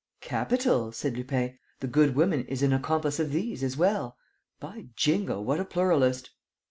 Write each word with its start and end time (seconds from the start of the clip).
"Capital!" 0.21 0.91
said 0.91 1.15
Lupin. 1.15 1.59
"The 1.79 1.85
good 1.85 2.15
woman 2.15 2.43
is 2.47 2.63
an 2.63 2.73
accomplice 2.73 3.19
of 3.19 3.29
these 3.31 3.61
as 3.61 3.77
well. 3.77 4.17
By 4.59 4.85
Jingo, 4.95 5.39
what 5.39 5.59
a 5.59 5.63
pluralist!" 5.65 6.31